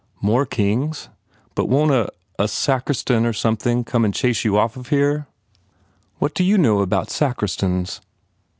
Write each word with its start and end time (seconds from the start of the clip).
""More 0.19 0.47
kings? 0.47 1.09
But 1.53 1.69
won 1.69 1.89
t 1.89 1.93
a 1.93 2.09
a 2.39 2.47
sacristan 2.47 3.23
or 3.23 3.33
something 3.33 3.83
come 3.83 4.03
an 4.03 4.11
chase 4.11 4.43
you 4.43 4.57
off 4.57 4.75
of 4.75 4.87
here?" 4.89 5.27
"What 6.17 6.33
do 6.33 6.43
you 6.43 6.57
know 6.57 6.79
about 6.81 7.11
sacristans?" 7.11 8.01